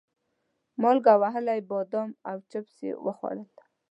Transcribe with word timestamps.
مالګه 0.81 1.13
وهلي 1.21 1.59
بادام 1.69 2.09
او 2.29 2.37
چپس 2.49 2.75
مې 2.81 2.91
وخوړل. 3.05 3.49